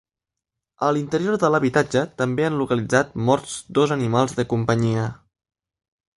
A 0.85 0.87
l’interior 0.95 1.37
de 1.43 1.51
l’habitatge 1.55 2.03
també 2.21 2.47
han 2.47 2.57
localitzat 2.63 3.13
morts 3.29 3.59
dos 3.81 3.95
animals 3.99 4.35
de 4.41 4.49
companyia. 4.57 5.07